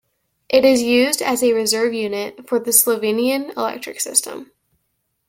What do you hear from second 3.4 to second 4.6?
electric system.